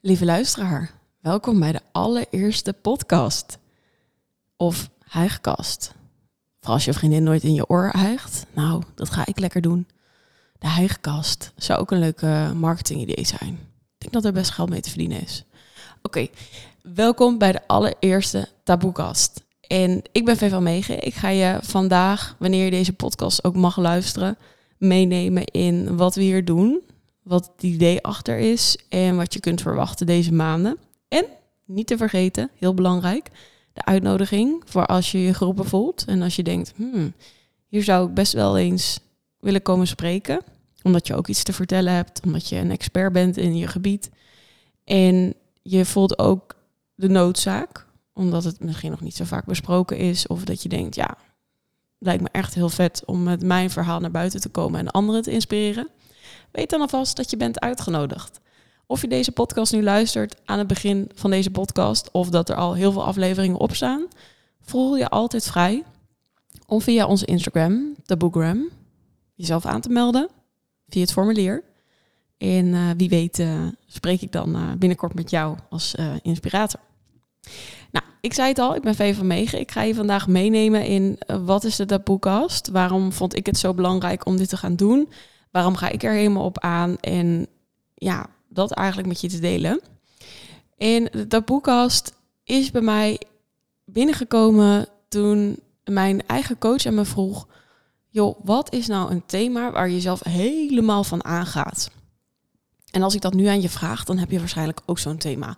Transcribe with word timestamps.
Lieve 0.00 0.24
luisteraar, 0.24 0.90
welkom 1.20 1.60
bij 1.60 1.72
de 1.72 1.80
allereerste 1.92 2.72
podcast. 2.72 3.58
Of 4.56 4.90
hijgkast. 5.04 5.94
Voor 6.60 6.72
als 6.72 6.84
je 6.84 6.92
vriendin 6.92 7.22
nooit 7.22 7.42
in 7.42 7.54
je 7.54 7.68
oor 7.68 7.88
hijgt, 7.92 8.46
nou, 8.54 8.82
dat 8.94 9.10
ga 9.10 9.26
ik 9.26 9.38
lekker 9.38 9.60
doen. 9.60 9.86
De 10.58 10.68
hijgkast 10.68 11.52
zou 11.56 11.80
ook 11.80 11.90
een 11.90 11.98
leuke 11.98 12.52
marketingidee 12.56 13.26
zijn. 13.26 13.52
Ik 13.52 13.98
denk 13.98 14.12
dat 14.12 14.24
er 14.24 14.32
best 14.32 14.50
geld 14.50 14.70
mee 14.70 14.80
te 14.80 14.88
verdienen 14.88 15.22
is. 15.22 15.44
Oké, 16.02 16.26
welkom 16.82 17.38
bij 17.38 17.52
de 17.52 17.66
allereerste 17.66 18.48
Taboekast. 18.64 19.44
En 19.60 20.02
ik 20.12 20.24
ben 20.24 20.36
Vee 20.36 20.50
van 20.50 20.62
Megen. 20.62 21.02
Ik 21.02 21.14
ga 21.14 21.28
je 21.28 21.58
vandaag, 21.62 22.36
wanneer 22.38 22.64
je 22.64 22.70
deze 22.70 22.92
podcast 22.92 23.44
ook 23.44 23.56
mag 23.56 23.76
luisteren, 23.76 24.38
meenemen 24.76 25.44
in 25.44 25.96
wat 25.96 26.14
we 26.14 26.22
hier 26.22 26.44
doen 26.44 26.82
wat 27.28 27.50
het 27.52 27.62
idee 27.62 28.02
achter 28.02 28.38
is 28.38 28.78
en 28.88 29.16
wat 29.16 29.32
je 29.32 29.40
kunt 29.40 29.60
verwachten 29.60 30.06
deze 30.06 30.32
maanden. 30.32 30.78
En 31.08 31.24
niet 31.64 31.86
te 31.86 31.96
vergeten, 31.96 32.50
heel 32.54 32.74
belangrijk, 32.74 33.30
de 33.72 33.84
uitnodiging 33.84 34.62
voor 34.64 34.86
als 34.86 35.12
je 35.12 35.22
je 35.22 35.34
geroepen 35.34 35.64
voelt 35.64 36.04
en 36.04 36.22
als 36.22 36.36
je 36.36 36.42
denkt, 36.42 36.72
hmm, 36.76 37.12
hier 37.66 37.82
zou 37.82 38.08
ik 38.08 38.14
best 38.14 38.32
wel 38.32 38.58
eens 38.58 39.00
willen 39.40 39.62
komen 39.62 39.86
spreken, 39.86 40.40
omdat 40.82 41.06
je 41.06 41.14
ook 41.14 41.28
iets 41.28 41.42
te 41.42 41.52
vertellen 41.52 41.92
hebt, 41.92 42.20
omdat 42.24 42.48
je 42.48 42.56
een 42.56 42.70
expert 42.70 43.12
bent 43.12 43.36
in 43.36 43.56
je 43.56 43.66
gebied. 43.66 44.10
En 44.84 45.34
je 45.62 45.84
voelt 45.84 46.18
ook 46.18 46.56
de 46.94 47.08
noodzaak, 47.08 47.86
omdat 48.12 48.44
het 48.44 48.60
misschien 48.60 48.90
nog 48.90 49.00
niet 49.00 49.16
zo 49.16 49.24
vaak 49.24 49.44
besproken 49.44 49.96
is, 49.96 50.26
of 50.26 50.44
dat 50.44 50.62
je 50.62 50.68
denkt, 50.68 50.94
ja, 50.94 51.16
lijkt 51.98 52.22
me 52.22 52.28
echt 52.32 52.54
heel 52.54 52.68
vet 52.68 53.02
om 53.06 53.22
met 53.22 53.42
mijn 53.42 53.70
verhaal 53.70 54.00
naar 54.00 54.10
buiten 54.10 54.40
te 54.40 54.48
komen 54.48 54.80
en 54.80 54.90
anderen 54.90 55.22
te 55.22 55.30
inspireren 55.30 55.88
weet 56.52 56.70
dan 56.70 56.80
alvast 56.80 57.16
dat 57.16 57.30
je 57.30 57.36
bent 57.36 57.60
uitgenodigd. 57.60 58.40
Of 58.86 59.00
je 59.00 59.08
deze 59.08 59.32
podcast 59.32 59.72
nu 59.72 59.82
luistert 59.82 60.36
aan 60.44 60.58
het 60.58 60.66
begin 60.66 61.10
van 61.14 61.30
deze 61.30 61.50
podcast 61.50 62.10
of 62.10 62.28
dat 62.28 62.48
er 62.48 62.56
al 62.56 62.74
heel 62.74 62.92
veel 62.92 63.04
afleveringen 63.04 63.58
op 63.58 63.74
staan, 63.74 64.06
voel 64.60 64.96
je 64.96 65.08
altijd 65.08 65.46
vrij 65.46 65.84
om 66.66 66.80
via 66.80 67.06
onze 67.06 67.26
Instagram, 67.26 67.94
de 68.04 68.68
jezelf 69.34 69.66
aan 69.66 69.80
te 69.80 69.88
melden 69.88 70.28
via 70.88 71.00
het 71.00 71.12
formulier. 71.12 71.64
En 72.38 72.66
uh, 72.66 72.90
wie 72.96 73.08
weet 73.08 73.38
uh, 73.38 73.66
spreek 73.86 74.22
ik 74.22 74.32
dan 74.32 74.56
uh, 74.56 74.72
binnenkort 74.78 75.14
met 75.14 75.30
jou 75.30 75.56
als 75.70 75.94
inspirator. 76.22 76.80
Nou, 77.90 78.04
ik 78.20 78.34
zei 78.34 78.48
het 78.48 78.58
al, 78.58 78.74
ik 78.74 78.82
ben 78.82 78.94
Vee 78.94 79.14
van 79.14 79.26
Megen. 79.26 79.60
Ik 79.60 79.70
ga 79.70 79.82
je 79.82 79.94
vandaag 79.94 80.28
meenemen 80.28 80.84
in 80.86 81.18
wat 81.44 81.64
is 81.64 81.76
de 81.76 81.86
Taboekast? 81.86 82.68
Waarom 82.68 83.12
vond 83.12 83.36
ik 83.36 83.46
het 83.46 83.58
zo 83.58 83.74
belangrijk 83.74 84.26
om 84.26 84.36
dit 84.36 84.48
te 84.48 84.56
gaan 84.56 84.76
doen? 84.76 85.08
Waarom 85.50 85.76
ga 85.76 85.88
ik 85.88 86.02
er 86.02 86.12
helemaal 86.12 86.44
op 86.44 86.58
aan? 86.58 86.98
En 87.00 87.46
ja, 87.94 88.26
dat 88.48 88.70
eigenlijk 88.70 89.08
met 89.08 89.20
je 89.20 89.28
te 89.28 89.38
delen. 89.38 89.80
En 90.76 91.10
dat 91.28 91.44
boekkast 91.44 92.12
is 92.44 92.70
bij 92.70 92.80
mij 92.80 93.20
binnengekomen 93.84 94.88
toen 95.08 95.58
mijn 95.84 96.26
eigen 96.26 96.58
coach 96.58 96.84
me 96.84 97.04
vroeg: 97.04 97.46
joh, 98.08 98.38
wat 98.44 98.72
is 98.72 98.86
nou 98.86 99.10
een 99.10 99.26
thema 99.26 99.70
waar 99.70 99.90
je 99.90 100.00
zelf 100.00 100.24
helemaal 100.24 101.04
van 101.04 101.24
aangaat? 101.24 101.90
En 102.90 103.02
als 103.02 103.14
ik 103.14 103.20
dat 103.20 103.34
nu 103.34 103.46
aan 103.46 103.60
je 103.60 103.68
vraag, 103.68 104.04
dan 104.04 104.18
heb 104.18 104.30
je 104.30 104.38
waarschijnlijk 104.38 104.80
ook 104.86 104.98
zo'n 104.98 105.18
thema. 105.18 105.56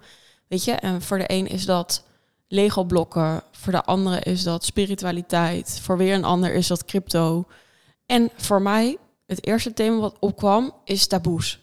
Weet 0.49 0.65
je, 0.65 0.73
en 0.73 1.03
voor 1.03 1.19
de 1.19 1.33
een 1.33 1.47
is 1.47 1.65
dat 1.65 2.05
Lego-blokken, 2.49 3.43
voor 3.51 3.73
de 3.73 3.85
andere 3.85 4.21
is 4.21 4.43
dat 4.43 4.65
spiritualiteit, 4.65 5.81
voor 5.83 5.97
weer 5.97 6.15
een 6.15 6.25
ander 6.25 6.55
is 6.55 6.67
dat 6.67 6.85
crypto. 6.85 7.45
En 8.07 8.31
voor 8.37 8.63
mij 8.63 8.99
het 9.31 9.47
eerste 9.47 9.73
thema 9.73 9.97
wat 9.97 10.17
opkwam 10.19 10.73
is 10.85 11.07
taboes. 11.07 11.61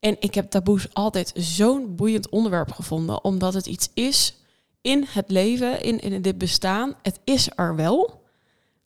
En 0.00 0.16
ik 0.20 0.34
heb 0.34 0.50
taboes 0.50 0.94
altijd 0.94 1.32
zo'n 1.34 1.96
boeiend 1.96 2.28
onderwerp 2.28 2.72
gevonden, 2.72 3.24
omdat 3.24 3.54
het 3.54 3.66
iets 3.66 3.90
is 3.94 4.36
in 4.80 5.06
het 5.08 5.30
leven, 5.30 5.82
in, 5.82 6.00
in 6.00 6.22
dit 6.22 6.38
bestaan. 6.38 6.94
Het 7.02 7.20
is 7.24 7.48
er 7.54 7.76
wel, 7.76 8.22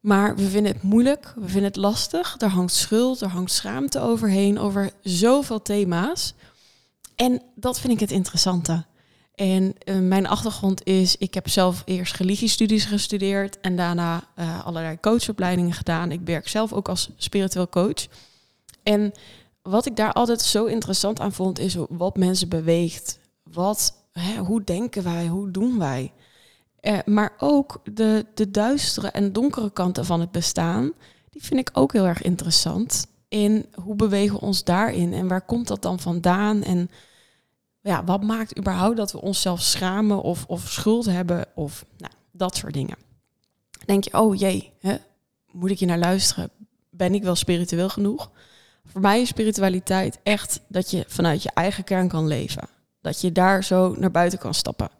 maar 0.00 0.36
we 0.36 0.48
vinden 0.48 0.72
het 0.72 0.82
moeilijk, 0.82 1.32
we 1.36 1.48
vinden 1.48 1.64
het 1.64 1.76
lastig. 1.76 2.34
Er 2.38 2.48
hangt 2.48 2.72
schuld, 2.72 3.20
er 3.20 3.28
hangt 3.28 3.52
schaamte 3.52 4.00
overheen, 4.00 4.58
over 4.58 4.90
zoveel 5.02 5.62
thema's. 5.62 6.34
En 7.14 7.42
dat 7.54 7.80
vind 7.80 7.92
ik 7.92 8.00
het 8.00 8.10
interessante. 8.10 8.84
En 9.34 9.74
uh, 9.84 9.98
mijn 9.98 10.26
achtergrond 10.26 10.84
is, 10.86 11.16
ik 11.16 11.34
heb 11.34 11.48
zelf 11.48 11.82
eerst 11.84 12.16
religiestudies 12.16 12.84
gestudeerd 12.84 13.60
en 13.60 13.76
daarna 13.76 14.24
uh, 14.36 14.66
allerlei 14.66 15.00
coachopleidingen 15.00 15.72
gedaan. 15.72 16.12
Ik 16.12 16.20
werk 16.24 16.48
zelf 16.48 16.72
ook 16.72 16.88
als 16.88 17.10
spiritueel 17.16 17.68
coach. 17.68 18.06
En 18.82 19.12
wat 19.62 19.86
ik 19.86 19.96
daar 19.96 20.12
altijd 20.12 20.42
zo 20.42 20.64
interessant 20.64 21.20
aan 21.20 21.32
vond, 21.32 21.58
is 21.58 21.76
wat 21.88 22.16
mensen 22.16 22.48
beweegt. 22.48 23.18
Wat, 23.42 23.94
hè, 24.12 24.36
hoe 24.36 24.64
denken 24.64 25.02
wij, 25.02 25.26
hoe 25.26 25.50
doen 25.50 25.78
wij? 25.78 26.12
Uh, 26.82 26.98
maar 27.04 27.32
ook 27.38 27.80
de, 27.92 28.26
de 28.34 28.50
duistere 28.50 29.08
en 29.08 29.32
donkere 29.32 29.70
kanten 29.72 30.04
van 30.04 30.20
het 30.20 30.30
bestaan, 30.30 30.92
die 31.30 31.42
vind 31.42 31.60
ik 31.60 31.70
ook 31.72 31.92
heel 31.92 32.06
erg 32.06 32.22
interessant. 32.22 33.06
In 33.28 33.66
hoe 33.82 33.96
bewegen 33.96 34.34
we 34.34 34.40
ons 34.40 34.64
daarin 34.64 35.12
en 35.12 35.28
waar 35.28 35.44
komt 35.44 35.68
dat 35.68 35.82
dan 35.82 36.00
vandaan? 36.00 36.62
En 36.62 36.90
ja, 37.84 38.04
wat 38.04 38.22
maakt 38.22 38.58
überhaupt 38.58 38.96
dat 38.96 39.12
we 39.12 39.20
onszelf 39.20 39.60
schamen 39.60 40.22
of, 40.22 40.44
of 40.46 40.68
schuld 40.68 41.04
hebben 41.04 41.46
of 41.54 41.84
nou, 41.98 42.12
dat 42.32 42.56
soort 42.56 42.72
dingen. 42.72 42.96
denk 43.84 44.04
je, 44.04 44.18
oh 44.18 44.36
jee, 44.36 44.72
hè, 44.80 44.96
moet 45.50 45.70
ik 45.70 45.78
je 45.78 45.86
naar 45.86 45.98
luisteren? 45.98 46.50
Ben 46.90 47.14
ik 47.14 47.22
wel 47.22 47.34
spiritueel 47.34 47.88
genoeg? 47.88 48.30
Voor 48.84 49.00
mij 49.00 49.20
is 49.20 49.28
spiritualiteit 49.28 50.18
echt 50.22 50.60
dat 50.68 50.90
je 50.90 51.04
vanuit 51.08 51.42
je 51.42 51.50
eigen 51.54 51.84
kern 51.84 52.08
kan 52.08 52.26
leven. 52.26 52.68
Dat 53.00 53.20
je 53.20 53.32
daar 53.32 53.64
zo 53.64 53.94
naar 53.98 54.10
buiten 54.10 54.38
kan 54.38 54.54
stappen. 54.54 54.90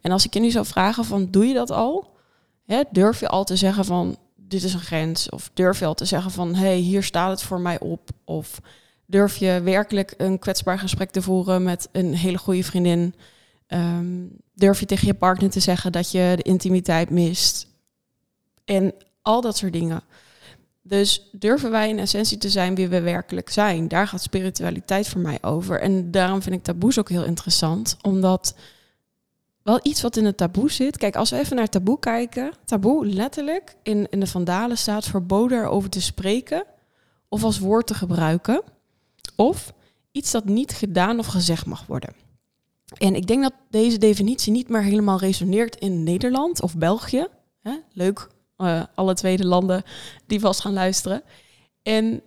En 0.00 0.10
als 0.10 0.24
ik 0.24 0.34
je 0.34 0.40
nu 0.40 0.50
zou 0.50 0.66
vragen 0.66 1.04
van, 1.04 1.30
doe 1.30 1.46
je 1.46 1.54
dat 1.54 1.70
al? 1.70 2.16
Hè, 2.64 2.82
durf 2.90 3.20
je 3.20 3.28
al 3.28 3.44
te 3.44 3.56
zeggen 3.56 3.84
van, 3.84 4.16
dit 4.36 4.62
is 4.62 4.74
een 4.74 4.80
grens? 4.80 5.30
Of 5.30 5.50
durf 5.54 5.78
je 5.78 5.84
al 5.84 5.94
te 5.94 6.04
zeggen 6.04 6.30
van, 6.30 6.54
hé, 6.54 6.66
hey, 6.66 6.76
hier 6.76 7.02
staat 7.02 7.30
het 7.30 7.42
voor 7.42 7.60
mij 7.60 7.80
op? 7.80 8.10
Of 8.24 8.60
Durf 9.06 9.36
je 9.36 9.60
werkelijk 9.64 10.14
een 10.16 10.38
kwetsbaar 10.38 10.78
gesprek 10.78 11.10
te 11.10 11.22
voeren 11.22 11.62
met 11.62 11.88
een 11.92 12.14
hele 12.14 12.38
goede 12.38 12.64
vriendin? 12.64 13.14
Um, 13.68 14.30
durf 14.54 14.80
je 14.80 14.86
tegen 14.86 15.06
je 15.06 15.14
partner 15.14 15.50
te 15.50 15.60
zeggen 15.60 15.92
dat 15.92 16.10
je 16.10 16.32
de 16.36 16.42
intimiteit 16.42 17.10
mist? 17.10 17.66
En 18.64 18.94
al 19.22 19.40
dat 19.40 19.56
soort 19.56 19.72
dingen. 19.72 20.02
Dus 20.82 21.28
durven 21.32 21.70
wij 21.70 21.88
in 21.88 21.98
essentie 21.98 22.38
te 22.38 22.50
zijn 22.50 22.74
wie 22.74 22.88
we 22.88 23.00
werkelijk 23.00 23.50
zijn? 23.50 23.88
Daar 23.88 24.08
gaat 24.08 24.22
spiritualiteit 24.22 25.08
voor 25.08 25.20
mij 25.20 25.38
over. 25.40 25.80
En 25.80 26.10
daarom 26.10 26.42
vind 26.42 26.54
ik 26.54 26.62
taboes 26.62 26.98
ook 26.98 27.08
heel 27.08 27.24
interessant, 27.24 27.96
omdat 28.02 28.54
wel 29.62 29.80
iets 29.82 30.02
wat 30.02 30.16
in 30.16 30.24
het 30.24 30.36
taboe 30.36 30.70
zit. 30.70 30.96
Kijk, 30.96 31.16
als 31.16 31.30
we 31.30 31.38
even 31.38 31.56
naar 31.56 31.68
taboe 31.68 31.98
kijken, 31.98 32.52
taboe 32.64 33.06
letterlijk 33.06 33.76
in, 33.82 34.06
in 34.10 34.20
de 34.20 34.26
Vandalen 34.26 34.78
staat 34.78 35.04
verboden 35.04 35.58
erover 35.58 35.90
te 35.90 36.00
spreken 36.00 36.64
of 37.28 37.44
als 37.44 37.58
woord 37.58 37.86
te 37.86 37.94
gebruiken. 37.94 38.62
Of 39.36 39.72
iets 40.12 40.30
dat 40.30 40.44
niet 40.44 40.72
gedaan 40.72 41.18
of 41.18 41.26
gezegd 41.26 41.66
mag 41.66 41.86
worden. 41.86 42.14
En 42.98 43.14
ik 43.14 43.26
denk 43.26 43.42
dat 43.42 43.54
deze 43.70 43.98
definitie 43.98 44.52
niet 44.52 44.68
meer 44.68 44.82
helemaal 44.82 45.18
resoneert 45.18 45.76
in 45.76 46.02
Nederland 46.02 46.62
of 46.62 46.76
België. 46.76 47.26
Leuk, 47.92 48.28
uh, 48.58 48.82
alle 48.94 49.14
tweede 49.14 49.46
landen 49.46 49.82
die 50.26 50.40
vast 50.40 50.60
gaan 50.60 50.72
luisteren. 50.72 51.22
En, 51.82 52.22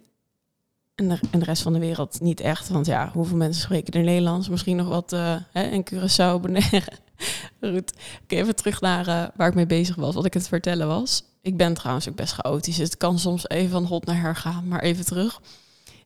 en, 0.95 1.07
de, 1.07 1.45
rest 1.45 1.61
van 1.61 1.73
de 1.73 1.79
wereld 1.79 2.21
niet 2.21 2.39
echt. 2.39 2.69
Want 2.69 2.85
ja, 2.85 3.09
hoeveel 3.13 3.37
mensen 3.37 3.61
spreken 3.61 3.93
er 3.93 4.03
Nederlands? 4.03 4.49
Misschien 4.49 4.75
nog 4.75 4.87
wat 4.87 5.13
uh, 5.13 5.35
in 5.53 5.87
Curaçao, 5.93 6.39
Bonaire. 6.41 6.87
Goed, 7.61 7.93
even 8.27 8.55
terug 8.55 8.81
naar 8.81 9.07
uh, 9.07 9.27
waar 9.35 9.47
ik 9.47 9.53
mee 9.53 9.65
bezig 9.65 9.95
was, 9.95 10.15
wat 10.15 10.25
ik 10.25 10.33
het 10.33 10.47
vertellen 10.47 10.87
was. 10.87 11.23
Ik 11.41 11.57
ben 11.57 11.73
trouwens 11.73 12.09
ook 12.09 12.15
best 12.15 12.33
chaotisch. 12.33 12.75
Dus 12.75 12.85
het 12.85 12.97
kan 12.97 13.19
soms 13.19 13.49
even 13.49 13.69
van 13.69 13.85
hot 13.85 14.05
naar 14.05 14.21
her 14.21 14.35
gaan, 14.35 14.67
maar 14.67 14.81
even 14.81 15.05
terug. 15.05 15.41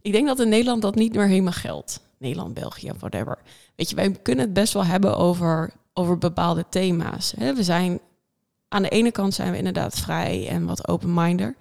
Ik 0.01 0.11
denk 0.11 0.27
dat 0.27 0.39
in 0.39 0.49
Nederland 0.49 0.81
dat 0.81 0.95
niet 0.95 1.13
meer 1.13 1.27
helemaal 1.27 1.53
geldt. 1.53 2.01
Nederland, 2.17 2.53
België, 2.53 2.91
whatever. 2.97 3.37
Weet 3.75 3.89
je, 3.89 3.95
wij 3.95 4.11
kunnen 4.11 4.45
het 4.45 4.53
best 4.53 4.73
wel 4.73 4.85
hebben 4.85 5.17
over, 5.17 5.73
over 5.93 6.17
bepaalde 6.17 6.65
thema's. 6.69 7.33
Hè? 7.37 7.53
We 7.53 7.63
zijn 7.63 7.99
aan 8.67 8.81
de 8.81 8.89
ene 8.89 9.11
kant 9.11 9.33
zijn 9.33 9.51
we 9.51 9.57
inderdaad 9.57 9.99
vrij 9.99 10.47
en 10.47 10.65
wat 10.65 10.87
open-minder. 10.87 11.55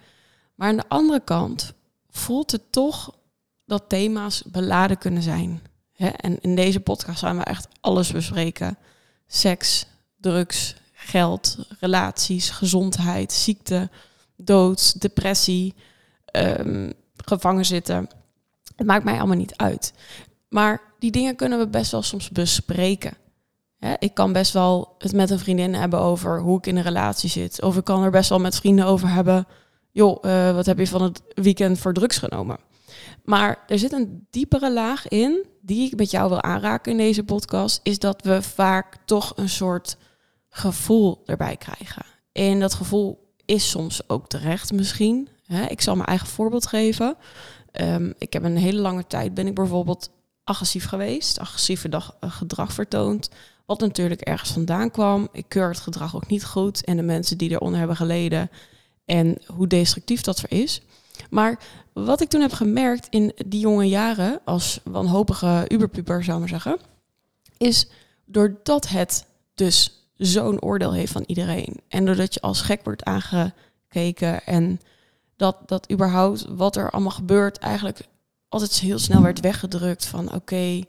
Maar 0.55 0.69
aan 0.69 0.77
de 0.77 0.89
andere 0.89 1.21
kant 1.25 1.73
voelt 2.11 2.53
het 2.53 2.73
toch 2.73 3.15
dat 3.65 3.89
thema's 3.89 4.43
beladen 4.47 4.99
kunnen 4.99 5.23
zijn. 5.23 5.63
Hè? 5.93 6.09
En 6.09 6.41
in 6.41 6.55
deze 6.55 6.81
podcast 6.81 7.19
gaan 7.19 7.37
we 7.37 7.43
echt 7.43 7.69
alles 7.81 8.13
bespreken. 8.13 8.79
Seks, 9.27 9.87
drugs, 10.17 10.75
geld, 10.93 11.59
relaties, 11.81 12.51
gezondheid, 12.51 13.33
ziekte, 13.33 13.91
dood, 14.37 15.01
depressie, 15.01 15.75
um, 16.33 16.93
gevangen 17.17 17.65
zitten. 17.65 18.09
Het 18.79 18.87
maakt 18.87 19.05
mij 19.05 19.19
allemaal 19.19 19.37
niet 19.37 19.57
uit. 19.57 19.93
Maar 20.49 20.81
die 20.99 21.11
dingen 21.11 21.37
kunnen 21.37 21.59
we 21.59 21.69
best 21.69 21.91
wel 21.91 22.03
soms 22.03 22.31
bespreken. 22.31 23.17
ik 23.99 24.15
kan 24.15 24.33
best 24.33 24.53
wel 24.53 24.95
het 24.99 25.13
met 25.13 25.31
een 25.31 25.39
vriendin 25.39 25.75
hebben 25.75 26.01
over 26.01 26.41
hoe 26.41 26.59
ik 26.59 26.67
in 26.67 26.77
een 26.77 26.83
relatie 26.83 27.31
zit. 27.31 27.63
Of 27.63 27.77
ik 27.77 27.85
kan 27.85 28.03
er 28.03 28.11
best 28.11 28.29
wel 28.29 28.39
met 28.39 28.57
vrienden 28.57 28.85
over 28.85 29.09
hebben. 29.09 29.47
Joh, 29.91 30.25
uh, 30.25 30.55
wat 30.55 30.67
heb 30.67 30.79
je 30.79 30.87
van 30.87 31.03
het 31.03 31.23
weekend 31.35 31.79
voor 31.79 31.93
drugs 31.93 32.19
genomen? 32.19 32.59
Maar 33.25 33.65
er 33.67 33.79
zit 33.79 33.93
een 33.93 34.27
diepere 34.31 34.73
laag 34.73 35.09
in 35.09 35.47
die 35.61 35.87
ik 35.87 35.97
met 35.97 36.11
jou 36.11 36.29
wil 36.29 36.43
aanraken 36.43 36.93
in 36.93 36.99
deze 36.99 37.25
podcast, 37.25 37.81
is 37.83 37.99
dat 37.99 38.23
we 38.23 38.43
vaak 38.43 38.97
toch 39.05 39.33
een 39.37 39.49
soort 39.49 39.97
gevoel 40.49 41.23
erbij 41.27 41.57
krijgen. 41.57 42.05
En 42.33 42.61
dat 42.61 42.75
gevoel 42.75 43.35
is 43.45 43.71
soms 43.71 44.09
ook 44.09 44.29
terecht 44.29 44.73
misschien. 44.73 45.29
Ik 45.69 45.81
zal 45.81 45.95
mijn 45.95 46.09
eigen 46.09 46.27
voorbeeld 46.27 46.67
geven. 46.67 47.17
Ehm, 47.73 48.13
ik 48.19 48.33
heb 48.33 48.45
een 48.45 48.57
hele 48.57 48.81
lange 48.81 49.07
tijd 49.07 49.35
ben 49.35 49.47
ik 49.47 49.55
bijvoorbeeld 49.55 50.11
agressief 50.45 50.85
geweest, 50.85 51.39
agressieve 51.39 51.89
dag, 51.89 52.17
eh, 52.21 52.31
gedrag 52.31 52.73
vertoond. 52.73 53.31
Wat 53.67 53.81
natuurlijk 53.81 54.21
ergens 54.21 54.51
vandaan 54.51 54.91
kwam. 54.91 55.29
Ik 55.33 55.45
keur 55.49 55.69
het 55.69 55.81
gedrag 55.81 56.17
ook 56.17 56.27
niet 56.27 56.45
goed. 56.45 56.85
En 56.85 56.97
de 56.97 57.03
mensen 57.03 57.39
die 57.39 57.51
eronder 57.51 57.79
hebben 57.79 57.97
geleden. 57.97 58.51
En 59.05 59.39
hoe 59.47 59.67
destructief 59.67 60.21
dat 60.21 60.39
er 60.39 60.53
is. 60.53 60.83
Maar 61.31 61.59
wat 61.93 62.21
ik 62.21 62.29
toen 62.29 62.41
heb 62.41 62.53
gemerkt 62.53 63.07
in 63.11 63.33
die 63.47 63.61
jonge 63.61 63.89
jaren, 63.89 64.41
als 64.45 64.81
wanhopige 64.85 65.65
uberpuber 65.69 66.25
zou 66.25 66.39
maar 66.39 66.49
zeggen, 66.49 66.79
is 67.57 67.89
doordat 68.25 68.89
het 68.89 69.27
dus 69.55 70.09
zo'n 70.17 70.63
oordeel 70.63 70.93
heeft 70.93 71.13
van 71.13 71.25
iedereen. 71.27 71.81
En 71.89 72.05
doordat 72.05 72.35
je 72.35 72.41
als 72.41 72.61
gek 72.61 72.85
wordt 72.85 73.05
aangekeken 73.05 74.47
en 74.47 74.81
dat, 75.39 75.57
dat 75.67 75.93
überhaupt 75.93 76.45
wat 76.49 76.77
er 76.77 76.91
allemaal 76.91 77.11
gebeurt 77.11 77.59
eigenlijk 77.59 78.01
altijd 78.49 78.79
heel 78.79 78.99
snel 78.99 79.23
werd 79.23 79.41
weggedrukt 79.41 80.07
van 80.07 80.35
oké, 80.35 80.65
nou 80.65 80.83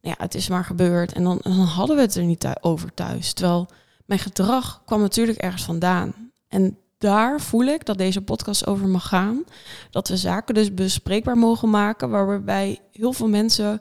ja, 0.00 0.14
het 0.18 0.34
is 0.34 0.48
maar 0.48 0.64
gebeurd. 0.64 1.12
En 1.12 1.22
dan, 1.22 1.38
dan 1.42 1.52
hadden 1.52 1.96
we 1.96 2.02
het 2.02 2.14
er 2.14 2.24
niet 2.24 2.46
over 2.60 2.94
thuis. 2.94 3.32
Terwijl 3.32 3.68
mijn 4.06 4.20
gedrag 4.20 4.82
kwam 4.84 5.00
natuurlijk 5.00 5.38
ergens 5.38 5.64
vandaan. 5.64 6.30
En 6.48 6.78
daar 6.98 7.40
voel 7.40 7.64
ik 7.64 7.84
dat 7.84 7.98
deze 7.98 8.20
podcast 8.20 8.66
over 8.66 8.88
mag 8.88 9.08
gaan. 9.08 9.44
Dat 9.90 10.08
we 10.08 10.16
zaken 10.16 10.54
dus 10.54 10.74
bespreekbaar 10.74 11.38
mogen 11.38 11.70
maken, 11.70 12.10
waarbij 12.10 12.80
heel 12.92 13.12
veel 13.12 13.28
mensen 13.28 13.80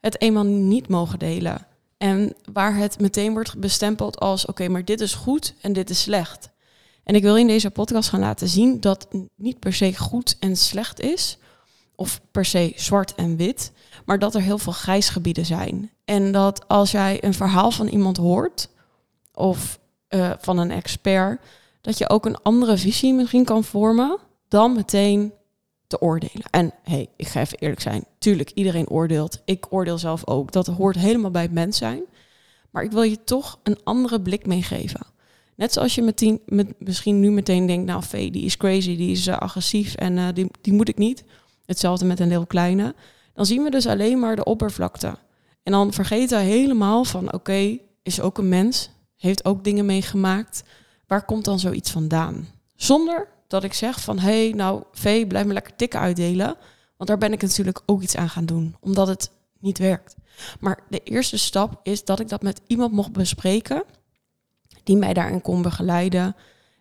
het 0.00 0.20
eenmaal 0.20 0.44
niet 0.44 0.88
mogen 0.88 1.18
delen. 1.18 1.66
En 1.96 2.34
waar 2.52 2.76
het 2.76 3.00
meteen 3.00 3.32
wordt 3.32 3.58
bestempeld 3.58 4.20
als 4.20 4.46
oké, 4.46 4.68
maar 4.68 4.84
dit 4.84 5.00
is 5.00 5.14
goed 5.14 5.54
en 5.60 5.72
dit 5.72 5.90
is 5.90 6.02
slecht. 6.02 6.50
En 7.04 7.14
ik 7.14 7.22
wil 7.22 7.36
in 7.36 7.46
deze 7.46 7.70
podcast 7.70 8.08
gaan 8.08 8.20
laten 8.20 8.48
zien 8.48 8.80
dat 8.80 9.08
niet 9.36 9.58
per 9.58 9.72
se 9.72 9.96
goed 9.96 10.36
en 10.40 10.56
slecht 10.56 11.00
is, 11.00 11.38
of 11.94 12.20
per 12.30 12.44
se 12.44 12.72
zwart 12.76 13.14
en 13.14 13.36
wit, 13.36 13.72
maar 14.04 14.18
dat 14.18 14.34
er 14.34 14.40
heel 14.40 14.58
veel 14.58 14.72
grijsgebieden 14.72 15.46
zijn. 15.46 15.90
En 16.04 16.32
dat 16.32 16.68
als 16.68 16.90
jij 16.90 17.24
een 17.24 17.34
verhaal 17.34 17.70
van 17.70 17.86
iemand 17.86 18.16
hoort, 18.16 18.68
of 19.34 19.78
uh, 20.08 20.32
van 20.38 20.58
een 20.58 20.70
expert, 20.70 21.40
dat 21.80 21.98
je 21.98 22.08
ook 22.08 22.26
een 22.26 22.42
andere 22.42 22.76
visie 22.76 23.14
misschien 23.14 23.44
kan 23.44 23.64
vormen 23.64 24.18
dan 24.48 24.72
meteen 24.72 25.32
te 25.86 26.00
oordelen. 26.00 26.50
En 26.50 26.72
hey, 26.82 27.08
ik 27.16 27.28
ga 27.28 27.40
even 27.40 27.58
eerlijk 27.58 27.80
zijn. 27.80 28.04
Tuurlijk, 28.18 28.50
iedereen 28.50 28.88
oordeelt. 28.88 29.42
Ik 29.44 29.66
oordeel 29.70 29.98
zelf 29.98 30.26
ook. 30.26 30.52
Dat 30.52 30.66
hoort 30.66 30.96
helemaal 30.96 31.30
bij 31.30 31.42
het 31.42 31.52
mens 31.52 31.78
zijn. 31.78 32.02
Maar 32.70 32.82
ik 32.82 32.90
wil 32.90 33.02
je 33.02 33.24
toch 33.24 33.58
een 33.62 33.78
andere 33.84 34.20
blik 34.20 34.46
meegeven. 34.46 35.06
Net 35.60 35.72
zoals 35.72 35.94
je 35.94 36.02
met, 36.46 36.74
misschien 36.78 37.20
nu 37.20 37.30
meteen 37.30 37.66
denkt, 37.66 37.86
nou 37.86 38.02
Vee, 38.02 38.30
die 38.30 38.44
is 38.44 38.56
crazy, 38.56 38.96
die 38.96 39.10
is 39.10 39.26
uh, 39.26 39.38
agressief 39.38 39.94
en 39.94 40.16
uh, 40.16 40.28
die, 40.34 40.46
die 40.60 40.72
moet 40.72 40.88
ik 40.88 40.98
niet. 40.98 41.24
Hetzelfde 41.66 42.04
met 42.04 42.20
een 42.20 42.30
heel 42.30 42.46
kleine. 42.46 42.94
Dan 43.34 43.46
zien 43.46 43.62
we 43.62 43.70
dus 43.70 43.86
alleen 43.86 44.18
maar 44.18 44.36
de 44.36 44.44
oppervlakte. 44.44 45.18
En 45.62 45.72
dan 45.72 45.92
vergeten 45.92 46.38
we 46.38 46.44
helemaal 46.44 47.04
van, 47.04 47.32
oké, 47.32 47.78
is 48.02 48.20
ook 48.20 48.38
een 48.38 48.48
mens, 48.48 48.90
heeft 49.16 49.44
ook 49.44 49.64
dingen 49.64 49.86
meegemaakt 49.86 50.62
waar 51.06 51.24
komt 51.24 51.44
dan 51.44 51.58
zoiets 51.58 51.90
vandaan? 51.90 52.48
Zonder 52.76 53.28
dat 53.46 53.64
ik 53.64 53.72
zeg 53.72 54.00
van, 54.00 54.18
hé, 54.18 54.44
hey, 54.44 54.52
nou, 54.56 54.82
V, 54.92 55.26
blijf 55.26 55.46
me 55.46 55.52
lekker 55.52 55.76
tikken 55.76 56.00
uitdelen. 56.00 56.56
Want 56.96 57.08
daar 57.08 57.18
ben 57.18 57.32
ik 57.32 57.42
natuurlijk 57.42 57.82
ook 57.86 58.02
iets 58.02 58.16
aan 58.16 58.30
gaan 58.30 58.46
doen, 58.46 58.76
omdat 58.80 59.08
het 59.08 59.30
niet 59.58 59.78
werkt. 59.78 60.14
Maar 60.60 60.78
de 60.88 61.00
eerste 61.02 61.38
stap 61.38 61.80
is 61.82 62.04
dat 62.04 62.20
ik 62.20 62.28
dat 62.28 62.42
met 62.42 62.60
iemand 62.66 62.92
mocht 62.92 63.12
bespreken, 63.12 63.84
die 64.84 64.96
mij 64.96 65.12
daarin 65.12 65.40
kon 65.40 65.62
begeleiden, 65.62 66.36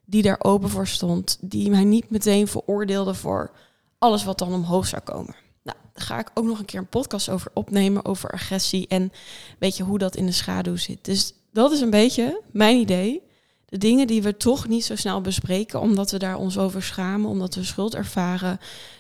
die 0.06 0.22
daar 0.22 0.40
open 0.40 0.69
voor 0.69 0.88
stond, 0.88 1.38
die 1.42 1.69
mij 1.69 1.84
niet 1.84 2.10
meteen 2.10 2.48
veroordeelde 2.48 3.13
voor 3.13 3.51
alles 3.98 4.24
wat 4.24 4.38
dan 4.38 4.54
omhoog 4.54 4.88
zou 4.88 5.01
komen. 5.01 5.36
Nou, 5.63 5.78
daar 5.94 6.06
ga 6.06 6.19
ik 6.19 6.31
ook 6.34 6.46
nog 6.46 6.60
een 6.60 6.66
keer 6.66 6.80
een 6.80 6.88
podcast 6.88 7.30
over 7.30 7.51
opnemen, 7.54 8.06
over 8.06 8.31
agressie 8.31 8.88
en 8.88 9.12
weet 9.60 9.78
je 9.78 9.84
hoe 9.84 9.98
dat 9.98 10.16
in 10.16 10.25
de 10.25 10.31
schaduw 10.31 10.75
zit. 10.75 11.06
Dus 11.06 11.34
dat 11.51 11.72
is 11.72 11.81
een 11.81 11.90
beetje 11.90 12.42
mijn 12.51 12.78
idee 12.78 13.28
de 13.69 13.78
dingen 13.78 14.07
die 14.07 14.22
we 14.22 14.38
toch 14.38 14.68
niet 14.68 14.86
zo 14.86 14.96
snel 14.96 15.22
bespreken, 15.22 15.80
omdat 15.80 16.12
we 16.12 16.18
daar 16.18 16.38
ons 16.38 16.57
over 16.57 16.84
schamen, 16.84 17.30
omdat 17.30 17.56
we 17.56 17.63
schuld 17.63 17.96
ervaren. 17.96 18.60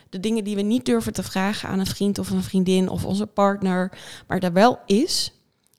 De 0.09 0.19
dingen 0.19 0.43
die 0.43 0.55
we 0.55 0.61
niet 0.61 0.85
durven 0.85 1.13
te 1.13 1.23
vragen 1.23 1.69
aan 1.69 1.79
een 1.79 1.85
vriend 1.85 2.19
of 2.19 2.29
een 2.29 2.43
vriendin 2.43 2.89
of 2.89 3.05
onze 3.05 3.25
partner, 3.25 3.91
maar 4.27 4.39
daar 4.39 4.53
wel 4.53 4.79
is, 4.85 5.33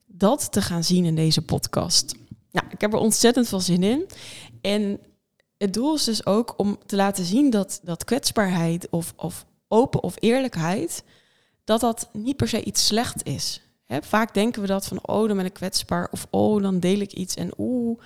dat 0.07 0.53
te 0.53 0.63
gaan 0.63 0.85
zien 0.85 1.05
in 1.05 1.15
deze 1.15 1.43
podcast. 1.43 2.15
Nou, 2.53 2.67
ik 2.71 2.81
heb 2.81 2.93
er 2.93 2.99
ontzettend 2.99 3.49
veel 3.49 3.61
zin 3.61 3.83
in. 3.83 4.09
En 4.61 5.01
het 5.59 5.75
doel 5.75 5.95
is 5.95 6.05
dus 6.05 6.27
ook 6.27 6.55
om 6.57 6.79
te 6.87 6.97
laten 6.97 7.25
zien 7.25 7.51
dat, 7.51 7.81
dat 7.83 8.05
kwetsbaarheid 8.05 8.89
of, 8.91 9.13
of 9.17 9.47
open 9.69 10.03
of 10.03 10.15
eerlijkheid, 10.19 11.05
dat 11.65 11.81
dat 11.81 12.09
niet 12.13 12.37
per 12.37 12.49
se 12.49 12.65
iets 12.65 12.87
slecht 12.87 13.27
is. 13.27 13.61
vaak 13.87 14.35
denken 14.35 14.61
we 14.61 14.69
dat 14.69 14.87
van, 14.87 14.99
oh, 15.03 15.29
dan 15.29 15.37
ben 15.37 15.47
ik 15.47 15.53
kwetsbaar. 15.53 16.09
Of, 16.11 16.27
oh, 16.31 16.63
dan 16.63 16.81
deel 16.81 17.01
ik 17.01 17.13
iets. 17.13 17.35
En 17.35 17.51
oeh, 17.59 17.99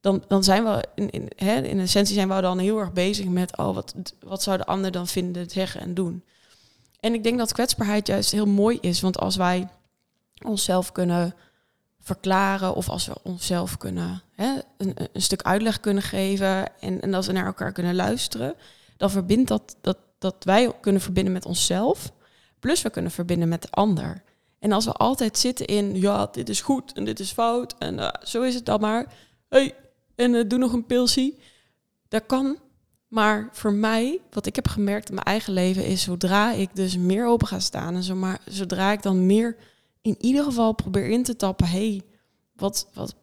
dan, 0.00 0.24
dan 0.28 0.44
zijn 0.44 0.64
we 0.64 0.84
in, 0.94 1.10
in, 1.10 1.28
hè, 1.36 1.62
in 1.62 1.80
essentie 1.80 2.14
zijn 2.14 2.28
we 2.28 2.40
dan 2.40 2.58
heel 2.58 2.78
erg 2.78 2.92
bezig 2.92 3.26
met 3.26 3.56
oh, 3.56 3.74
wat, 3.74 3.94
wat 4.20 4.42
zou 4.42 4.56
de 4.56 4.66
ander 4.66 4.90
dan 4.90 5.06
vinden, 5.06 5.50
zeggen 5.50 5.80
en 5.80 5.94
doen. 5.94 6.22
En 7.00 7.14
ik 7.14 7.22
denk 7.22 7.38
dat 7.38 7.52
kwetsbaarheid 7.52 8.06
juist 8.06 8.30
heel 8.30 8.46
mooi 8.46 8.78
is, 8.80 9.00
want 9.00 9.18
als 9.18 9.36
wij 9.36 9.68
onszelf 10.42 10.92
kunnen 10.92 11.34
verklaren 12.04 12.74
of 12.74 12.88
als 12.88 13.06
we 13.06 13.14
onszelf 13.22 13.76
kunnen 13.76 14.22
hè, 14.32 14.58
een, 14.76 14.96
stuk 15.12 15.42
uitleg 15.42 15.80
kunnen 15.80 16.02
geven 16.02 16.80
en, 16.80 17.00
en 17.00 17.14
als 17.14 17.26
we 17.26 17.32
naar 17.32 17.46
elkaar 17.46 17.72
kunnen 17.72 17.94
luisteren, 17.94 18.54
dan 18.96 19.10
verbindt 19.10 19.48
dat, 19.48 19.76
dat 19.80 19.96
dat 20.24 20.44
wij 20.44 20.72
kunnen 20.80 21.00
verbinden 21.00 21.32
met 21.32 21.44
onszelf, 21.44 22.12
plus 22.60 22.82
we 22.82 22.90
kunnen 22.90 23.10
verbinden 23.10 23.48
met 23.48 23.62
de 23.62 23.70
ander. 23.70 24.22
En 24.58 24.72
als 24.72 24.84
we 24.84 24.92
altijd 24.92 25.38
zitten 25.38 25.66
in, 25.66 26.00
ja, 26.00 26.28
dit 26.32 26.48
is 26.48 26.60
goed 26.60 26.92
en 26.92 27.04
dit 27.04 27.20
is 27.20 27.32
fout 27.32 27.74
en 27.78 27.94
uh, 27.98 28.08
zo 28.22 28.42
is 28.42 28.54
het 28.54 28.66
dan 28.66 28.80
maar. 28.80 29.12
Hey, 29.48 29.74
en 30.14 30.34
uh, 30.34 30.48
doe 30.48 30.58
nog 30.58 30.72
een 30.72 30.86
pilsie. 30.86 31.38
Dat 32.08 32.26
kan. 32.26 32.58
Maar 33.08 33.48
voor 33.52 33.72
mij, 33.72 34.20
wat 34.30 34.46
ik 34.46 34.54
heb 34.54 34.68
gemerkt 34.68 35.08
in 35.08 35.14
mijn 35.14 35.26
eigen 35.26 35.52
leven, 35.52 35.86
is 35.86 36.02
zodra 36.02 36.52
ik 36.52 36.76
dus 36.76 36.96
meer 36.96 37.26
open 37.26 37.46
ga 37.46 37.60
staan 37.60 37.94
en 37.94 38.02
zomaar, 38.02 38.40
zodra 38.44 38.92
ik 38.92 39.02
dan 39.02 39.26
meer 39.26 39.56
in 40.04 40.16
ieder 40.20 40.44
geval 40.44 40.72
probeer 40.72 41.08
in 41.08 41.22
te 41.22 41.36
tappen, 41.36 41.68
hey, 41.68 42.02
wat, 42.56 42.88
wat, 42.92 43.14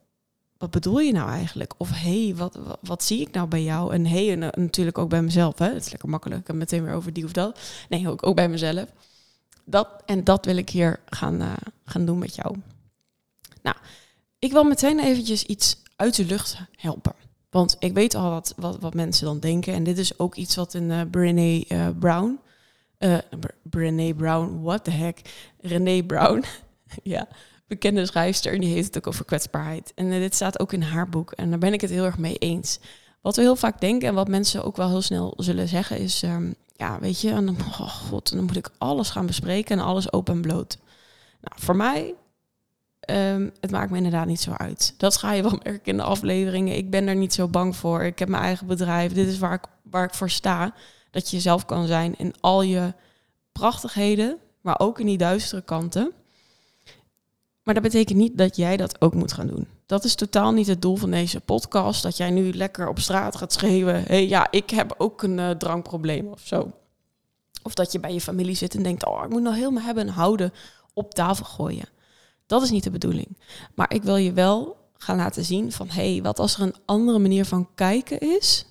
wat 0.58 0.72
bedoel 0.72 1.00
je 1.00 1.12
nou 1.12 1.30
eigenlijk? 1.30 1.74
Of 1.78 1.90
hey, 1.94 2.34
wat, 2.36 2.60
wat, 2.82 3.04
zie 3.04 3.22
ik 3.22 3.32
nou 3.32 3.48
bij 3.48 3.64
jou? 3.64 3.94
En 3.94 4.06
hey, 4.06 4.32
en, 4.32 4.42
uh, 4.42 4.50
natuurlijk 4.50 4.98
ook 4.98 5.10
bij 5.10 5.22
mezelf. 5.22 5.60
Hè? 5.60 5.68
Het 5.68 5.86
is 5.86 5.90
lekker 5.90 6.10
makkelijk. 6.10 6.50
Ik 6.50 6.56
meteen 6.56 6.84
weer 6.84 6.94
over 6.94 7.14
die 7.14 7.26
of 7.26 7.32
dat. 7.32 7.60
Nee, 7.90 8.10
ook, 8.10 8.28
ook 8.28 8.36
bij 8.36 8.50
mezelf. 8.50 8.86
Dat, 9.66 9.88
en 10.06 10.24
dat 10.24 10.46
wil 10.46 10.56
ik 10.58 10.70
hier 10.70 11.00
gaan, 11.06 11.42
uh, 11.42 11.54
gaan 11.86 12.06
doen 12.06 12.18
met 12.18 12.36
jou. 12.36 12.56
Nou, 13.62 13.76
ik 14.40 14.52
wil 14.52 14.64
meteen 14.64 15.00
eventjes 15.00 15.44
iets 15.44 15.78
uit 15.96 16.16
de 16.16 16.26
lucht 16.26 16.58
helpen. 16.76 17.14
Want 17.50 17.76
ik 17.80 17.94
weet 17.94 18.16
al 18.16 18.30
wat, 18.30 18.54
wat, 18.58 18.80
wat 18.80 18.94
mensen 18.94 19.26
dan 19.26 19.40
denken. 19.40 19.74
En 19.74 19.84
dit 19.84 19.98
is 19.98 20.20
ook 20.20 20.36
iets 20.36 20.56
wat 20.56 20.74
in 20.74 20.90
uh, 20.90 21.02
Brené 21.12 21.64
uh, 21.68 21.88
Brown. 22.00 22.40
Brené 23.64 24.14
Brown, 24.14 24.62
what 24.62 24.84
the 24.84 24.92
heck? 24.92 25.22
René 25.60 26.04
Brown. 26.04 26.44
ja, 27.04 27.28
bekende 27.68 28.06
schrijfster. 28.06 28.54
En 28.54 28.60
die 28.60 28.74
heeft 28.74 28.88
het 28.88 28.98
ook 28.98 29.08
over 29.08 29.26
kwetsbaarheid. 29.26 29.92
En 29.96 30.10
dit 30.10 30.36
staat 30.36 30.60
ook 30.60 30.74
in 30.74 30.82
haar 30.82 31.10
boek. 31.10 31.32
En 31.32 31.50
daar 31.50 31.60
ben 31.60 31.74
ik 31.74 31.82
het 31.82 31.90
heel 31.90 32.06
erg 32.06 32.18
mee 32.18 32.38
eens. 32.38 32.80
Wat 33.22 33.36
we 33.36 33.42
heel 33.42 33.56
vaak 33.56 33.82
denken 33.82 34.08
en 34.08 34.14
wat 34.14 34.28
mensen 34.28 34.64
ook 34.64 34.78
wel 34.78 34.90
heel 34.90 35.02
snel 35.02 35.34
zullen 35.38 35.68
zeggen 35.68 35.98
is... 35.98 36.24
Um, 36.24 36.56
ja, 36.76 37.00
weet 37.00 37.22
je, 37.22 37.32
en 37.32 37.46
dan, 37.46 37.58
oh 37.80 37.90
god, 37.90 38.32
dan 38.32 38.44
moet 38.44 38.58
ik 38.58 38.70
alles 38.78 39.10
gaan 39.10 39.26
bespreken 39.26 39.80
en 39.80 39.86
alles 39.86 40.14
open 40.14 40.34
en 40.34 40.42
bloot. 40.42 40.78
Nou, 41.42 41.62
voor 41.62 41.76
mij 41.76 42.16
Ehm, 43.02 43.50
het 43.60 43.72
maakt 43.72 43.92
me 43.92 43.98
inderdaad 43.98 44.28
niet 44.28 44.42
zo 44.42 44.52
uit. 44.52 44.94
Dat 44.98 45.18
ga 45.18 45.32
je 45.32 45.42
wel 45.42 45.60
merken 45.64 45.92
in 45.92 45.98
de 45.98 46.04
afleveringen. 46.04 46.76
Ik 46.76 46.90
ben 46.90 47.08
er 47.08 47.16
niet 47.16 47.34
zo 47.34 47.48
bang 47.48 47.76
voor. 47.76 48.04
Ik 48.04 48.20
heb 48.20 48.30
mijn 48.30 48.44
eigen 48.44 48.68
bedrijf. 48.68 49.14
Dit 49.14 49.28
is 49.28 49.40
waar 49.40 49.54
ik, 49.54 49.64
waar 49.84 50.04
ik 50.04 50.14
voor 50.14 50.30
sta. 50.30 50.74
Dat 51.12 51.30
je 51.30 51.36
jezelf 51.36 51.66
kan 51.66 51.88
zijn 51.88 52.18
in 52.18 52.34
al 52.40 52.62
je 52.62 52.94
prachtigheden, 53.52 54.38
maar 54.62 54.80
ook 54.80 55.00
in 55.00 55.06
die 55.06 55.18
duistere 55.18 55.62
kanten. 55.62 56.12
Maar 57.64 57.74
dat 57.74 57.84
betekent 57.84 58.18
niet 58.18 58.38
dat 58.38 58.56
jij 58.56 58.78
dat 58.78 59.02
ook 59.02 59.14
moet 59.14 59.34
gaan 59.34 59.48
doen. 59.48 59.68
Dat 59.86 60.04
is 60.04 60.16
totaal 60.16 60.52
niet 60.52 60.68
het 60.68 60.82
doel 60.82 60.96
van 60.96 61.12
deze 61.12 61.40
podcast. 61.40 62.04
Dat 62.04 62.18
jij 62.18 62.30
nu 62.30 62.54
lekker 62.54 62.88
op 62.88 63.00
straat 63.00 63.36
gaat 63.36 63.54
schreeuwen. 63.54 63.96
Hé, 63.96 64.02
hey, 64.02 64.28
ja, 64.28 64.48
ik 64.52 64.70
heb 64.70 64.96
ook 64.98 65.24
een 65.24 65.38
uh, 65.38 65.50
drankprobleem 65.50 66.28
of 66.28 66.42
zo. 66.44 66.72
Of 67.64 67.74
dat 67.74 67.92
je 67.92 68.00
bij 68.00 68.14
je 68.14 68.22
familie 68.22 68.56
zit 68.56 68.76
en 68.76 68.84
denkt: 68.84 69.06
Oh, 69.06 69.24
ik 69.24 69.30
moet 69.30 69.42
nog 69.42 69.56
helemaal 69.56 69.84
hebben 69.84 70.08
en 70.08 70.14
houden 70.14 70.54
op 70.94 71.14
tafel 71.14 71.46
gooien. 71.46 71.86
Dat 72.46 72.62
is 72.62 72.72
niet 72.72 72.84
de 72.84 72.92
bedoeling. 72.92 73.38
Maar 73.76 73.94
ik 73.94 74.04
wil 74.04 74.16
je 74.16 74.34
wel 74.34 74.78
gaan 74.98 75.18
laten 75.18 75.46
zien 75.46 75.72
van 75.72 75.90
hé, 75.90 76.12
hey, 76.12 76.22
wat 76.22 76.40
als 76.40 76.56
er 76.56 76.62
een 76.62 76.76
andere 76.86 77.20
manier 77.20 77.46
van 77.46 77.70
kijken 77.76 78.20
is 78.20 78.66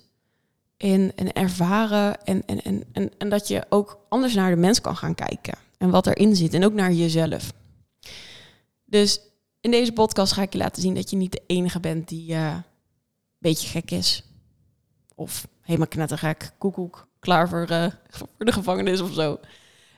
en, 0.77 1.11
en 1.15 1.33
ervaren. 1.33 2.23
En, 2.23 2.43
en, 2.45 2.61
en, 2.61 2.83
en, 2.91 3.11
en 3.17 3.29
dat 3.29 3.47
je 3.47 3.65
ook 3.69 3.99
anders 4.09 4.33
naar 4.33 4.49
de 4.49 4.61
mens 4.61 4.81
kan 4.81 4.97
gaan 4.97 5.15
kijken. 5.15 5.57
En 5.77 5.89
wat 5.89 6.07
erin 6.07 6.35
zit. 6.35 6.53
En 6.53 6.65
ook 6.65 6.73
naar 6.73 6.91
jezelf. 6.91 7.51
Dus 8.91 9.19
in 9.61 9.71
deze 9.71 9.91
podcast 9.91 10.33
ga 10.33 10.41
ik 10.41 10.53
je 10.53 10.59
laten 10.59 10.81
zien 10.81 10.93
dat 10.93 11.09
je 11.09 11.15
niet 11.15 11.31
de 11.31 11.41
enige 11.47 11.79
bent 11.79 12.07
die 12.07 12.31
uh, 12.31 12.47
een 12.47 12.63
beetje 13.37 13.67
gek 13.67 13.91
is. 13.91 14.23
Of 15.15 15.47
helemaal 15.61 15.87
knettergek, 15.87 16.51
koekoek, 16.57 17.07
klaar 17.19 17.49
voor, 17.49 17.67
uh, 17.71 17.85
voor 18.17 18.45
de 18.45 18.51
gevangenis 18.51 19.01
of 19.01 19.13
zo. 19.13 19.39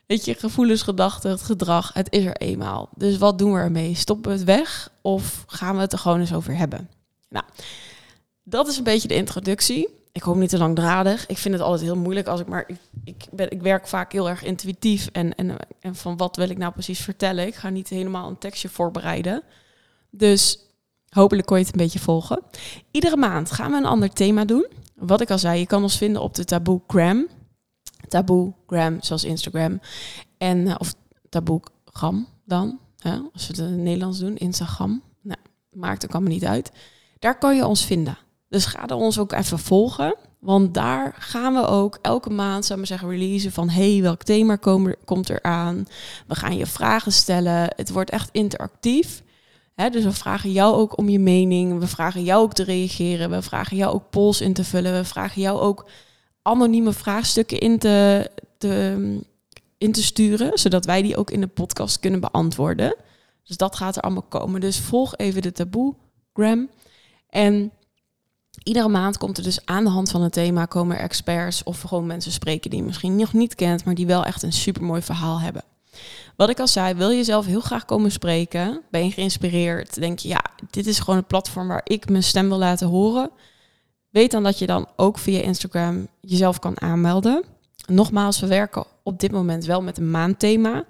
Weet 0.06 0.26
je, 0.26 0.34
gevoelens, 0.34 0.82
gedachten, 0.82 1.32
het 1.32 1.42
gedrag, 1.42 1.94
het 1.94 2.12
is 2.12 2.26
er 2.26 2.38
eenmaal. 2.38 2.90
Dus 2.96 3.18
wat 3.18 3.38
doen 3.38 3.54
we 3.54 3.60
ermee? 3.60 3.96
Stoppen 3.96 4.32
we 4.32 4.38
het 4.38 4.46
weg 4.46 4.92
of 5.02 5.44
gaan 5.48 5.76
we 5.76 5.82
het 5.82 5.94
er 5.94 6.00
gewoon 6.00 6.20
eens 6.20 6.34
over 6.34 6.56
hebben? 6.56 6.90
Nou, 7.30 7.46
dat 8.44 8.68
is 8.68 8.78
een 8.78 8.84
beetje 8.84 9.08
de 9.08 9.16
introductie. 9.16 9.90
Ik 10.14 10.22
hoop 10.22 10.36
niet 10.36 10.50
te 10.50 10.58
langdradig. 10.58 11.26
Ik 11.26 11.38
vind 11.38 11.54
het 11.54 11.64
altijd 11.64 11.82
heel 11.82 11.98
moeilijk 11.98 12.28
als 12.28 12.40
ik 12.40 12.48
maar. 12.48 12.64
Ik, 12.68 12.78
ik, 13.04 13.26
ben, 13.32 13.52
ik 13.52 13.62
werk 13.62 13.88
vaak 13.88 14.12
heel 14.12 14.30
erg 14.30 14.44
intuïtief. 14.44 15.10
En, 15.12 15.36
en, 15.36 15.58
en 15.80 15.96
van 15.96 16.18
wat 16.18 16.36
wil 16.36 16.50
ik 16.50 16.58
nou 16.58 16.74
precies 16.74 17.00
vertellen? 17.00 17.48
Ik 17.48 17.56
ga 17.56 17.70
niet 17.70 17.90
helemaal 17.90 18.30
een 18.30 18.38
tekstje 18.38 18.70
voorbereiden. 18.70 19.44
Dus 20.10 20.60
hopelijk 21.10 21.48
kon 21.48 21.58
je 21.58 21.64
het 21.64 21.74
een 21.74 21.82
beetje 21.82 22.00
volgen. 22.00 22.42
Iedere 22.92 23.18
maand 23.18 23.52
gaan 23.52 23.72
we 23.72 23.78
een 23.78 23.86
ander 23.86 24.10
thema 24.10 24.46
doen. 24.46 24.68
Wat 24.96 25.22
ik 25.22 25.32
al 25.32 25.38
zei, 25.38 25.60
je 25.60 25.66
kan 25.66 25.84
ons 25.84 25.98
vinden 25.98 26.22
op 26.22 26.36
de 26.36 26.46
Taboe 26.46 26.82
Gram. 26.88 27.28
Taboe 28.08 28.54
Gram, 28.68 28.98
zoals 29.02 29.24
Instagram. 29.24 29.80
En, 30.38 30.58
uh, 30.58 30.76
of 30.78 30.94
Taboe 31.30 31.62
Gram 31.86 32.28
dan. 32.46 32.80
Hè? 32.98 33.18
Als 33.34 33.48
we 33.48 33.54
het 33.54 33.58
in 33.58 33.64
het 33.64 33.82
Nederlands 33.82 34.20
doen, 34.20 34.38
Instagram. 34.38 35.02
Nou, 35.22 35.40
maakt 35.70 36.06
ook 36.06 36.12
allemaal 36.12 36.32
niet 36.32 36.46
uit. 36.46 36.72
Daar 37.20 37.38
kan 37.38 37.56
je 37.56 37.66
ons 37.66 37.86
vinden. 37.86 38.18
Dus 38.54 38.66
ga 38.66 38.88
er 38.88 38.96
ons 38.96 39.20
ook 39.20 39.32
even 39.32 39.60
volgen. 39.60 40.16
Want 40.40 40.74
daar 40.74 41.16
gaan 41.20 41.54
we 41.54 41.68
ook 41.68 41.98
elke 42.02 42.30
maand, 42.30 42.66
zou 42.66 42.78
maar 42.78 42.88
zeggen, 42.88 43.10
releasen 43.10 43.52
van 43.52 43.70
hey, 43.70 44.02
welk 44.02 44.24
thema 44.24 44.56
kom, 44.56 44.94
komt 45.06 45.30
er 45.30 45.42
aan? 45.42 45.86
We 46.28 46.36
gaan 46.36 46.58
je 46.58 46.66
vragen 46.66 47.12
stellen. 47.12 47.74
Het 47.76 47.90
wordt 47.90 48.10
echt 48.10 48.30
interactief. 48.32 49.24
dus 49.76 50.04
we 50.04 50.12
vragen 50.12 50.52
jou 50.52 50.76
ook 50.76 50.98
om 50.98 51.10
je 51.10 51.20
mening. 51.20 51.80
We 51.80 51.88
vragen 51.88 52.24
jou 52.24 52.44
ook 52.44 52.54
te 52.54 52.64
reageren. 52.64 53.30
We 53.30 53.42
vragen 53.42 53.78
jou 53.78 53.94
ook 53.94 54.10
polls 54.10 54.42
in 54.42 54.54
te 54.54 54.64
vullen. 54.64 54.94
We 54.94 55.06
vragen 55.06 55.42
jou 55.42 55.60
ook 55.60 55.90
anonieme 56.42 56.94
vraagstukken 56.94 57.60
in 57.60 57.80
te, 57.80 58.30
te, 58.58 58.98
in 59.78 59.92
te 59.92 60.04
sturen. 60.04 60.58
Zodat 60.58 60.86
wij 60.86 61.02
die 61.02 61.18
ook 61.18 61.32
in 61.32 61.42
de 61.42 61.48
podcast 61.48 62.00
kunnen 62.00 62.20
beantwoorden. 62.20 62.96
Dus 63.44 63.58
dat 63.58 63.76
gaat 63.76 63.96
er 63.96 64.02
allemaal 64.02 64.26
komen. 64.30 64.62
Dus 64.62 64.80
volg 64.80 65.18
even 65.18 65.42
de 65.42 65.52
taboe 65.52 65.96
gram. 66.34 66.70
En 67.30 67.72
iedere 68.64 68.88
maand 68.88 69.18
komt 69.18 69.38
er 69.38 69.44
dus 69.44 69.66
aan 69.66 69.84
de 69.84 69.90
hand 69.90 70.12
van 70.12 70.22
het 70.22 70.34
thema 70.34 70.66
komen 70.66 70.98
er 70.98 71.04
experts 71.04 71.64
of 71.64 71.82
gewoon 71.82 72.06
mensen 72.06 72.32
spreken 72.32 72.70
die 72.70 72.80
je 72.80 72.86
misschien 72.86 73.16
nog 73.16 73.34
niet 73.34 73.56
kent, 73.56 73.86
maar 73.86 73.96
die 73.96 74.06
wel 74.06 74.26
echt 74.26 74.44
een 74.44 74.54
supermooi 74.54 75.02
verhaal 75.02 75.40
hebben. 75.40 75.64
Wat 76.36 76.50
ik 76.50 76.60
al 76.60 76.68
zei, 76.68 76.94
wil 76.94 77.10
je 77.10 77.24
zelf 77.24 77.46
heel 77.46 77.62
graag 77.62 77.86
komen 77.86 78.12
spreken? 78.12 78.82
Ben 78.92 79.06
je 79.06 79.12
geïnspireerd? 79.12 79.96
Denk 79.96 80.20
je, 80.20 80.28
ja, 80.28 80.44
dit 80.70 80.88
is 80.88 81.00
gewoon 81.00 81.18
een 81.18 81.26
platform 81.26 81.68
waar 81.68 81.82
ik 81.84 82.10
mijn 82.10 82.24
stem 82.24 82.48
wil 82.48 82.58
laten 82.58 82.88
horen? 82.88 83.30
Weet 84.10 84.32
dan 84.32 84.44
dat 84.44 84.60
je 84.60 84.66
dan 84.66 84.88
ook 84.96 85.18
via 85.18 85.42
Instagram 85.42 86.08
jezelf 86.22 86.60
kan 86.60 86.82
aanmelden. 86.82 87.44
Nogmaals, 87.88 88.40
we 88.40 88.48
werken 88.48 88.86
op 89.04 89.20
dit 89.20 89.32
moment 89.32 89.66
wel 89.66 89.82
met 89.82 89.98
een 89.98 90.12
maandthema. 90.12 90.86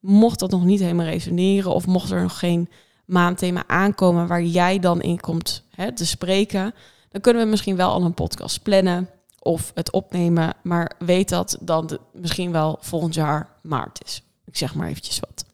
Mocht 0.00 0.38
dat 0.38 0.50
nog 0.50 0.64
niet 0.64 0.80
helemaal 0.80 1.06
resoneren 1.06 1.74
of 1.74 1.86
mocht 1.86 2.10
er 2.10 2.22
nog 2.22 2.38
geen 2.38 2.68
maandthema 3.04 3.64
aankomen 3.66 4.26
waar 4.26 4.42
jij 4.42 4.78
dan 4.78 5.02
in 5.02 5.20
komt 5.20 5.64
hè, 5.70 5.92
te 5.92 6.06
spreken, 6.06 6.74
dan 7.10 7.20
kunnen 7.20 7.42
we 7.42 7.48
misschien 7.48 7.76
wel 7.76 7.90
al 7.90 8.02
een 8.02 8.14
podcast 8.14 8.62
plannen 8.62 9.10
of 9.38 9.70
het 9.74 9.92
opnemen. 9.92 10.54
Maar 10.62 10.92
weet 10.98 11.28
dat 11.28 11.58
dan 11.60 11.98
misschien 12.12 12.52
wel 12.52 12.78
volgend 12.80 13.14
jaar 13.14 13.48
maart 13.62 14.00
is. 14.04 14.22
Ik 14.44 14.56
zeg 14.56 14.74
maar 14.74 14.88
eventjes 14.88 15.20
wat. 15.20 15.44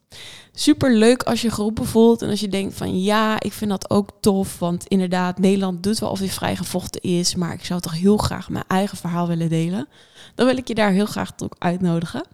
Super 0.53 0.95
leuk 0.95 1.23
als 1.23 1.43
je 1.43 1.51
geroepen 1.51 1.87
voelt 1.87 2.23
en 2.23 2.29
als 2.31 2.41
je 2.41 2.49
denkt 2.49 2.75
van 2.75 3.03
ja, 3.03 3.41
ik 3.41 3.53
vind 3.53 3.71
dat 3.71 3.91
ook 3.91 4.11
tof. 4.21 4.59
Want 4.59 4.87
inderdaad, 4.87 5.39
Nederland 5.39 5.83
doet 5.83 5.99
wel 5.99 6.11
of 6.11 6.19
hij 6.19 6.29
vrijgevochten 6.29 7.01
is, 7.01 7.35
maar 7.35 7.53
ik 7.53 7.65
zou 7.65 7.81
toch 7.81 7.93
heel 7.93 8.17
graag 8.17 8.49
mijn 8.49 8.65
eigen 8.69 8.97
verhaal 8.97 9.27
willen 9.27 9.49
delen. 9.49 9.89
Dan 10.35 10.47
wil 10.47 10.57
ik 10.57 10.69
je 10.69 10.75
daar 10.75 10.91
heel 10.91 11.07
graag 11.07 11.33
toe 11.35 11.51
uitnodigen. 11.59 12.25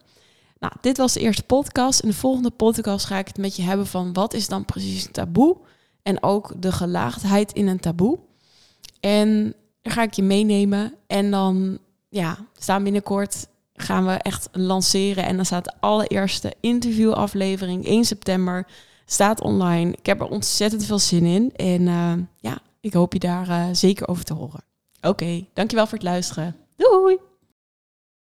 Nou, 0.58 0.72
dit 0.80 0.96
was 0.96 1.12
de 1.12 1.20
eerste 1.20 1.42
podcast. 1.42 2.00
In 2.00 2.08
de 2.08 2.14
volgende 2.14 2.50
podcast 2.50 3.06
ga 3.06 3.18
ik 3.18 3.26
het 3.26 3.38
met 3.38 3.56
je 3.56 3.62
hebben 3.62 3.86
van 3.86 4.12
wat 4.12 4.34
is 4.34 4.48
dan 4.48 4.64
precies 4.64 5.04
een 5.04 5.12
taboe 5.12 5.56
en 6.02 6.22
ook 6.22 6.52
de 6.56 6.72
gelaagdheid 6.72 7.52
in 7.52 7.66
een 7.66 7.80
taboe. 7.80 8.18
En 9.00 9.54
daar 9.82 9.92
ga 9.92 10.02
ik 10.02 10.12
je 10.12 10.22
meenemen. 10.22 10.94
En 11.06 11.30
dan 11.30 11.78
ja, 12.08 12.38
staan 12.58 12.82
binnenkort 12.82 13.46
gaan 13.74 14.06
we 14.06 14.12
echt 14.12 14.48
lanceren. 14.52 15.24
En 15.24 15.36
dan 15.36 15.44
staat 15.44 15.64
de 15.64 15.72
allereerste 15.80 16.54
interviewaflevering 16.60 17.86
1 17.86 18.04
september. 18.04 18.66
Staat 19.04 19.40
online. 19.40 19.92
Ik 19.92 20.06
heb 20.06 20.20
er 20.20 20.28
ontzettend 20.28 20.84
veel 20.84 20.98
zin 20.98 21.24
in. 21.24 21.52
En 21.56 21.80
uh, 21.80 22.12
ja, 22.36 22.58
ik 22.80 22.92
hoop 22.92 23.12
je 23.12 23.18
daar 23.18 23.48
uh, 23.48 23.66
zeker 23.72 24.08
over 24.08 24.24
te 24.24 24.34
horen. 24.34 24.64
Oké, 25.00 25.46
dankjewel 25.52 25.86
voor 25.86 25.98
het 25.98 26.06
luisteren. 26.06 26.56
Doei! 26.76 27.29